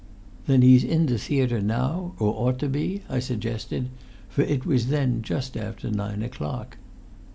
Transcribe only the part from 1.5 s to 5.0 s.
now, or ought to be?" I suggested; for it was